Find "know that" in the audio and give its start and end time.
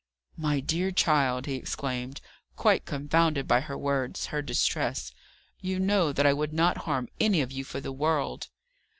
5.77-6.25